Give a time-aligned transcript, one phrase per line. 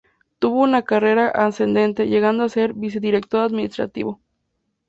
[0.39, 4.19] Tuvo una carrera ascendente, llegando a ser Vicedirector administrativo.